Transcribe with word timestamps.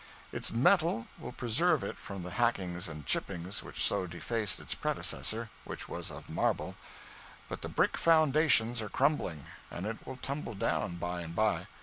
Its 0.31 0.51
metal 0.51 1.05
will 1.19 1.31
preserve 1.31 1.83
it 1.83 1.95
from 1.95 2.23
the 2.23 2.31
hackings 2.31 2.87
and 2.89 3.05
chippings 3.05 3.61
which 3.61 3.79
so 3.83 4.07
defaced 4.07 4.59
its 4.59 4.73
predecessor, 4.73 5.51
which 5.63 5.87
was 5.87 6.09
of 6.09 6.27
marble; 6.27 6.75
but 7.47 7.61
the 7.61 7.69
brick 7.69 7.95
foundations 7.97 8.81
are 8.81 8.89
crumbling, 8.89 9.45
and 9.69 9.85
it 9.85 10.03
will 10.03 10.17
tumble 10.17 10.55
down 10.55 10.95
by 10.95 11.21
and 11.21 11.35
bye. 11.35 11.67